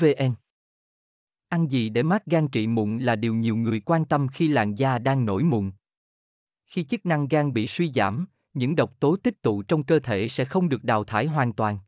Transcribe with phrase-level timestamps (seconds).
[0.00, 0.34] vn
[1.48, 4.74] ăn gì để mát gan trị mụn là điều nhiều người quan tâm khi làn
[4.74, 5.70] da đang nổi mụn
[6.66, 10.28] khi chức năng gan bị suy giảm những độc tố tích tụ trong cơ thể
[10.28, 11.78] sẽ không được đào thải hoàn toàn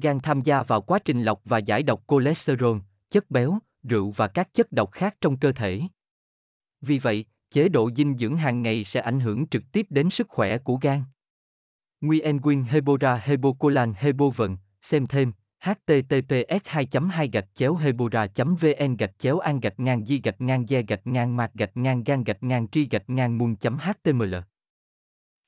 [0.00, 2.78] gan tham gia vào quá trình lọc và giải độc cholesterol,
[3.10, 5.80] chất béo, rượu và các chất độc khác trong cơ thể.
[6.80, 10.28] Vì vậy, chế độ dinh dưỡng hàng ngày sẽ ảnh hưởng trực tiếp đến sức
[10.28, 11.02] khỏe của gan.
[12.00, 14.56] Nguyen Quyên Hebora Hebocolan Hebovận,
[14.90, 20.20] xem thêm https 2 2 gạch chéo hebora vn gạch chéo an gạch ngang di
[20.20, 23.56] gạch ngang de gạch ngang mạc gạch ngang gan gạch ngang tri gạch ngang muôn
[23.62, 24.34] html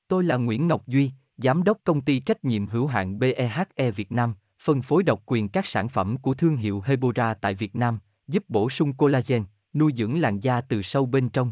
[0.07, 4.11] Tôi là Nguyễn Ngọc Duy, Giám đốc công ty trách nhiệm hữu hạn BEHE Việt
[4.11, 7.99] Nam, phân phối độc quyền các sản phẩm của thương hiệu Hebora tại Việt Nam,
[8.27, 11.51] giúp bổ sung collagen, nuôi dưỡng làn da từ sâu bên trong.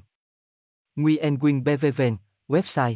[0.95, 2.95] Nguyen Nguyen BVVN, website